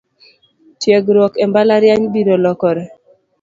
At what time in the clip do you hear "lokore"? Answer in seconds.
2.43-2.83